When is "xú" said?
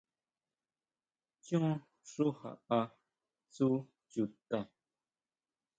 2.11-2.25